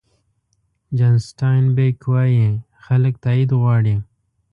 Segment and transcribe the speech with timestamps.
[0.97, 2.47] جان سټاین بېک وایي
[2.85, 3.95] خلک تایید غواړي.